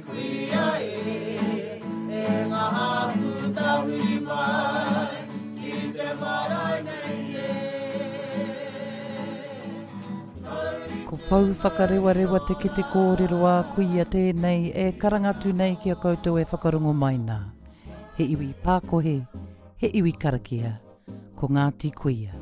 pau 0.00 0.12
whakarewarewa 11.62 12.40
te 12.46 12.54
ki 12.60 12.70
te 12.76 12.82
kōrero 12.92 13.42
a 13.50 13.54
kuia 13.74 14.04
tēnei 14.14 14.70
e 14.74 14.86
karangatū 15.02 15.52
nei 15.60 15.76
ki 15.82 15.90
a 15.92 15.96
koutou 15.96 16.38
e 16.38 16.44
whakarongo 16.52 16.94
mai 16.96 17.18
nā. 17.18 17.38
He 18.16 18.24
iwi 18.36 18.52
pākohe, 18.64 19.16
he 19.76 19.88
iwi 20.00 20.12
karakia, 20.12 20.78
ko 21.36 21.46
Ngāti 21.48 21.92
Kuia. 21.94 22.32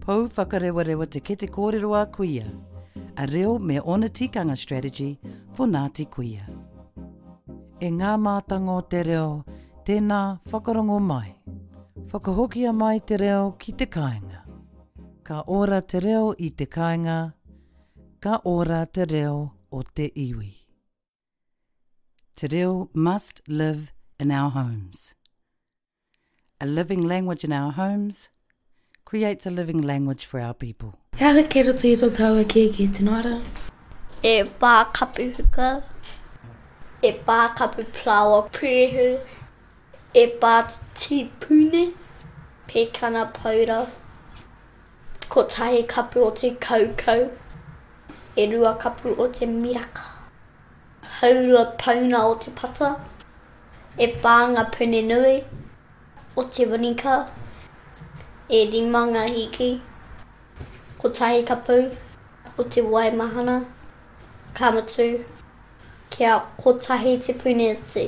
Pau 0.00 0.28
whakarewarewa 0.28 1.08
te 1.10 1.20
ki 1.20 1.36
te 1.36 1.48
kōrero 1.48 1.96
a 1.98 2.04
kuia, 2.06 2.46
a 3.16 3.26
reo 3.26 3.58
me 3.58 3.80
ona 3.82 4.08
tikanga 4.08 4.56
strategy 4.56 5.18
Whanāti 5.58 6.04
Kuia. 6.08 6.44
E 7.84 7.88
ngā 7.92 8.12
mātango 8.20 8.76
te 8.88 9.02
reo, 9.04 9.44
tēnā 9.84 10.40
whakarongo 10.50 10.98
mai. 11.02 11.34
Whakahokia 12.12 12.72
mai 12.74 13.00
te 13.10 13.16
reo 13.20 13.50
ki 13.58 13.72
te 13.82 13.86
kāinga. 13.86 14.38
Ka 15.24 15.42
ora 15.58 15.80
te 15.82 16.00
reo 16.00 16.30
i 16.38 16.48
te 16.56 16.64
kāinga, 16.64 17.18
ka 18.24 18.38
ora 18.48 18.86
te 18.86 19.04
reo 19.12 19.36
o 19.70 19.82
te 19.82 20.08
iwi. 20.24 20.50
Te 22.34 22.46
reo 22.48 22.88
must 22.94 23.42
live 23.46 23.92
in 24.18 24.30
our 24.30 24.50
homes. 24.50 25.14
A 26.62 26.66
living 26.66 27.02
language 27.04 27.44
in 27.44 27.52
our 27.52 27.72
homes 27.72 28.30
creates 29.04 29.44
a 29.44 29.50
living 29.50 29.82
language 29.82 30.24
for 30.24 30.40
our 30.40 30.54
people. 30.54 30.94
Hea 31.18 31.34
re 31.34 31.44
kero 31.44 31.76
tu 31.78 31.92
i 31.92 31.98
tō 32.04 32.08
tau 32.16 32.40
a 32.40 32.44
kia 32.54 32.72
ki 32.78 32.88
tino 32.98 33.20
e 34.22 34.32
pā 34.62 34.72
kapu 34.96 35.24
huka, 35.36 35.68
e 37.02 37.10
pā 37.28 37.38
kapu 37.58 37.82
plawa 37.96 38.36
prehu, 38.56 39.06
e 40.14 40.26
pā 40.42 40.52
tipune, 41.00 41.80
pekana 42.70 43.24
paura, 43.38 43.78
ko 45.28 45.42
tahi 45.42 45.82
kapu 45.94 46.22
o 46.26 46.30
te 46.30 46.50
kaukau, 46.52 47.24
e 48.38 48.46
rua 48.52 48.74
kapu 48.82 49.16
o 49.18 49.26
te 49.26 49.46
miraka, 49.46 50.06
haurua 51.18 51.64
pauna 51.82 52.22
o 52.30 52.34
te 52.42 52.50
pata, 52.60 52.90
e 53.98 54.06
pānga 54.22 54.64
pune 54.74 55.04
nui, 55.10 55.42
o 56.36 56.44
te 56.44 56.64
wanika, 56.66 57.26
e 58.48 58.64
rimanga 58.70 59.24
hiki, 59.34 59.80
ko 60.98 61.08
tahi 61.08 61.42
kapu 61.44 61.80
o 62.58 62.62
te 62.62 62.80
waimahana, 62.82 63.32
mahana, 63.32 63.66
kamatu 64.58 65.24
kia 66.10 66.38
kotahi 66.62 67.12
te 67.24 67.32
puneti 67.32 68.04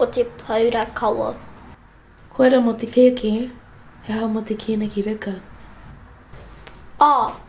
o 0.00 0.06
te 0.06 0.24
paura 0.24 0.84
kawa. 0.98 1.34
Koera 2.32 2.58
mo 2.60 2.72
te 2.72 2.86
keke, 2.94 3.32
he 4.02 4.12
hao 4.12 4.26
mo 4.28 4.40
te 4.40 4.54
kena 4.56 4.88
ki 4.92 5.02
rika. 5.02 5.32
A, 7.00 7.10
ah, 7.10 7.40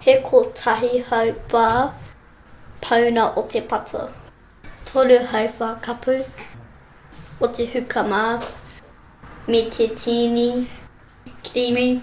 he 0.00 0.16
kotahi 0.22 0.90
haupa 1.08 1.92
pauna 2.82 3.24
o 3.36 3.42
te 3.46 3.60
pata. 3.62 4.02
Tolu 4.84 5.18
haupa 5.32 5.70
kapu 5.82 6.14
o 7.40 7.46
te 7.48 7.66
hukama 7.66 8.38
me 9.48 9.62
te 9.70 9.86
tini, 9.94 10.68
kirimi, 11.42 12.02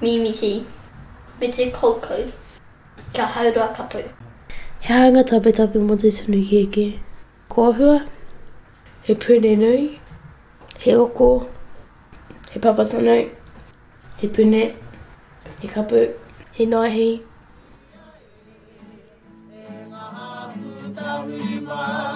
mimiti, 0.00 0.64
me 1.40 1.48
te 1.50 1.68
koukou, 1.72 2.30
ka 3.14 3.26
haurua 3.26 3.74
Kapu. 3.74 3.98
He 4.82 4.94
hanga 4.94 5.24
tape 5.24 5.50
tape 5.56 5.74
mo 5.86 5.92
te 6.00 6.08
tunu 6.16 6.38
ki 6.48 6.56
eke. 6.64 6.86
Ko 7.52 7.60
ahua, 7.72 7.94
he 9.02 9.12
pune 9.22 9.52
nui, 9.62 9.98
he 10.82 10.94
oko, 10.94 11.30
he 12.52 12.56
papatano, 12.62 13.14
he 14.20 14.26
pune, 14.28 14.64
he 15.60 15.66
kapu, 15.68 16.12
he 16.52 16.66
nahi. 16.66 17.08
Thank 20.98 21.42
you. 21.68 22.07